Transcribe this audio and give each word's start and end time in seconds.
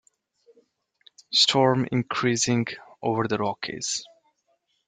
Storm 1.31 1.87
increasing 1.91 2.65
over 3.03 3.27
the 3.27 3.37
Rockies. 3.37 4.03